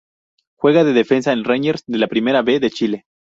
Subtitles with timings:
[0.57, 3.03] Juega de defensa en Rangers de la Primera B de Chile.